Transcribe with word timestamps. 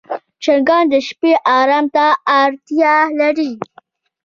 چرګان 0.43 0.83
د 0.93 0.95
شپې 1.07 1.31
آرام 1.57 1.85
ته 1.95 2.05
اړتیا 2.41 2.95
لري. 3.19 3.51